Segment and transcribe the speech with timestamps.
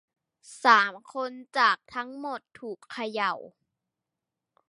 [0.63, 3.33] สามคนจากทั้งหมดถูกเขย่า